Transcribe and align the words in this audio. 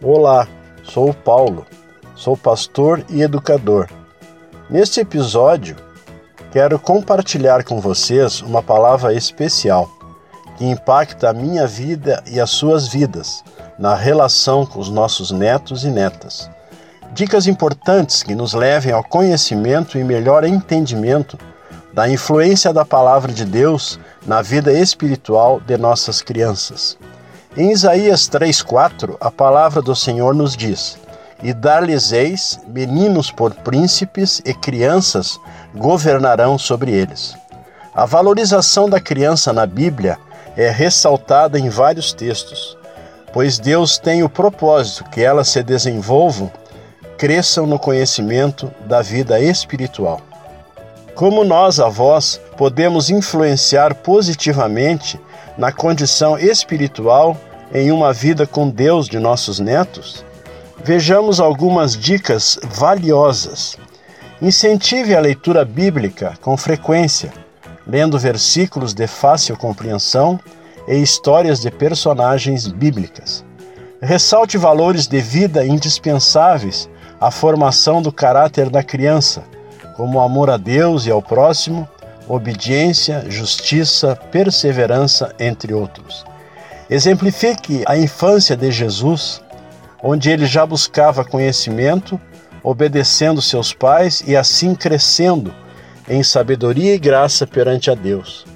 Olá, 0.00 0.46
sou 0.84 1.10
o 1.10 1.14
Paulo, 1.14 1.66
sou 2.14 2.36
pastor 2.36 3.04
e 3.10 3.20
educador. 3.20 3.88
Neste 4.70 5.00
episódio, 5.00 5.74
quero 6.52 6.78
compartilhar 6.78 7.64
com 7.64 7.80
vocês 7.80 8.40
uma 8.40 8.62
palavra 8.62 9.12
especial 9.12 9.90
que 10.56 10.64
impacta 10.64 11.28
a 11.30 11.32
minha 11.32 11.66
vida 11.66 12.22
e 12.28 12.38
as 12.38 12.50
suas 12.50 12.86
vidas 12.86 13.42
na 13.76 13.96
relação 13.96 14.64
com 14.64 14.78
os 14.78 14.88
nossos 14.88 15.32
netos 15.32 15.82
e 15.82 15.90
netas. 15.90 16.48
Dicas 17.12 17.48
importantes 17.48 18.22
que 18.22 18.36
nos 18.36 18.54
levem 18.54 18.92
ao 18.92 19.02
conhecimento 19.02 19.98
e 19.98 20.04
melhor 20.04 20.44
entendimento 20.44 21.36
da 21.92 22.08
influência 22.08 22.72
da 22.72 22.84
palavra 22.84 23.32
de 23.32 23.44
Deus 23.44 23.98
na 24.24 24.42
vida 24.42 24.72
espiritual 24.72 25.60
de 25.60 25.76
nossas 25.76 26.22
crianças. 26.22 26.96
Em 27.58 27.72
Isaías 27.72 28.30
3,4, 28.30 29.16
a 29.20 29.32
palavra 29.32 29.82
do 29.82 29.96
Senhor 29.96 30.32
nos 30.32 30.56
diz: 30.56 30.96
E 31.42 31.52
dar-lhes-eis 31.52 32.60
meninos 32.68 33.32
por 33.32 33.52
príncipes 33.52 34.40
e 34.44 34.54
crianças 34.54 35.40
governarão 35.74 36.56
sobre 36.56 36.92
eles. 36.92 37.36
A 37.92 38.06
valorização 38.06 38.88
da 38.88 39.00
criança 39.00 39.52
na 39.52 39.66
Bíblia 39.66 40.18
é 40.56 40.70
ressaltada 40.70 41.58
em 41.58 41.68
vários 41.68 42.12
textos, 42.12 42.78
pois 43.32 43.58
Deus 43.58 43.98
tem 43.98 44.22
o 44.22 44.28
propósito 44.28 45.10
que 45.10 45.20
elas 45.20 45.48
se 45.48 45.60
desenvolvam, 45.60 46.52
cresçam 47.16 47.66
no 47.66 47.76
conhecimento 47.76 48.72
da 48.86 49.02
vida 49.02 49.40
espiritual. 49.40 50.20
Como 51.12 51.42
nós, 51.42 51.80
avós, 51.80 52.40
podemos 52.56 53.10
influenciar 53.10 53.96
positivamente 53.96 55.20
na 55.56 55.72
condição 55.72 56.38
espiritual 56.38 57.36
em 57.72 57.92
uma 57.92 58.12
vida 58.12 58.46
com 58.46 58.68
Deus 58.68 59.08
de 59.08 59.18
nossos 59.18 59.60
netos? 59.60 60.24
Vejamos 60.82 61.40
algumas 61.40 61.96
dicas 61.96 62.58
valiosas. 62.62 63.76
Incentive 64.40 65.14
a 65.14 65.20
leitura 65.20 65.64
bíblica 65.64 66.38
com 66.40 66.56
frequência, 66.56 67.32
lendo 67.86 68.18
versículos 68.18 68.94
de 68.94 69.06
fácil 69.06 69.56
compreensão 69.56 70.38
e 70.86 70.94
histórias 70.96 71.60
de 71.60 71.70
personagens 71.70 72.68
bíblicas. 72.68 73.44
Ressalte 74.00 74.56
valores 74.56 75.08
de 75.08 75.20
vida 75.20 75.66
indispensáveis 75.66 76.88
à 77.20 77.30
formação 77.30 78.00
do 78.00 78.12
caráter 78.12 78.70
da 78.70 78.82
criança, 78.82 79.42
como 79.96 80.20
amor 80.20 80.48
a 80.48 80.56
Deus 80.56 81.04
e 81.06 81.10
ao 81.10 81.20
próximo, 81.20 81.88
obediência, 82.28 83.24
justiça, 83.28 84.14
perseverança, 84.30 85.34
entre 85.40 85.74
outros. 85.74 86.24
Exemplifique 86.90 87.82
a 87.86 87.98
infância 87.98 88.56
de 88.56 88.70
Jesus, 88.70 89.42
onde 90.02 90.30
ele 90.30 90.46
já 90.46 90.64
buscava 90.64 91.24
conhecimento, 91.24 92.18
obedecendo 92.62 93.42
seus 93.42 93.74
pais 93.74 94.22
e 94.26 94.34
assim 94.34 94.74
crescendo 94.74 95.52
em 96.08 96.22
sabedoria 96.22 96.94
e 96.94 96.98
graça 96.98 97.46
perante 97.46 97.90
a 97.90 97.94
Deus. 97.94 98.46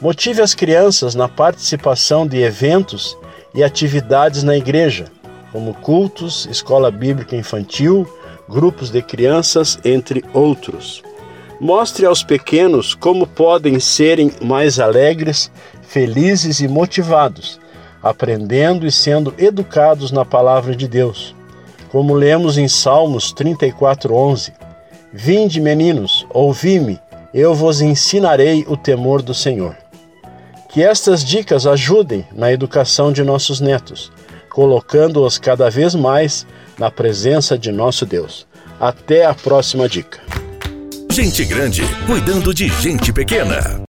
Motive 0.00 0.40
as 0.40 0.54
crianças 0.54 1.14
na 1.14 1.28
participação 1.28 2.26
de 2.26 2.38
eventos 2.38 3.16
e 3.54 3.62
atividades 3.62 4.42
na 4.42 4.56
igreja, 4.56 5.06
como 5.52 5.74
cultos, 5.74 6.46
escola 6.50 6.90
bíblica 6.90 7.36
infantil, 7.36 8.06
grupos 8.48 8.88
de 8.88 9.02
crianças, 9.02 9.78
entre 9.84 10.24
outros. 10.32 11.02
Mostre 11.60 12.06
aos 12.06 12.24
pequenos 12.24 12.94
como 12.94 13.26
podem 13.26 13.78
serem 13.78 14.32
mais 14.40 14.80
alegres, 14.80 15.52
felizes 15.82 16.60
e 16.60 16.66
motivados, 16.66 17.60
aprendendo 18.02 18.86
e 18.86 18.90
sendo 18.90 19.34
educados 19.36 20.10
na 20.10 20.24
palavra 20.24 20.74
de 20.74 20.88
Deus. 20.88 21.36
Como 21.90 22.14
lemos 22.14 22.56
em 22.56 22.66
Salmos 22.66 23.34
34:11: 23.34 24.54
Vinde, 25.12 25.60
meninos, 25.60 26.26
ouvi-me, 26.30 26.98
eu 27.34 27.54
vos 27.54 27.82
ensinarei 27.82 28.64
o 28.66 28.74
temor 28.74 29.20
do 29.20 29.34
Senhor. 29.34 29.76
Que 30.70 30.82
estas 30.82 31.22
dicas 31.22 31.66
ajudem 31.66 32.24
na 32.32 32.50
educação 32.50 33.12
de 33.12 33.22
nossos 33.22 33.60
netos, 33.60 34.10
colocando-os 34.48 35.36
cada 35.36 35.68
vez 35.68 35.94
mais 35.94 36.46
na 36.78 36.90
presença 36.90 37.58
de 37.58 37.70
nosso 37.70 38.06
Deus. 38.06 38.46
Até 38.80 39.26
a 39.26 39.34
próxima 39.34 39.86
dica. 39.86 40.39
Gente 41.20 41.44
grande 41.44 41.82
cuidando 42.06 42.54
de 42.54 42.66
gente 42.80 43.12
pequena. 43.12 43.78